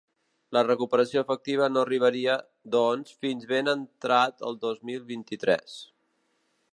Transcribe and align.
La 0.55 0.61
recuperació 0.67 1.21
efectiva 1.25 1.67
no 1.73 1.83
arribaria, 1.87 2.37
doncs, 2.77 3.13
fins 3.25 3.47
ben 3.53 3.71
entrat 3.77 4.43
el 4.51 4.61
dos 4.67 4.83
mil 4.91 5.05
vint-i-tres. 5.15 5.77